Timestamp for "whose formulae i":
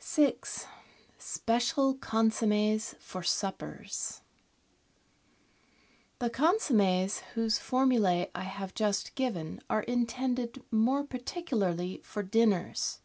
7.34-8.44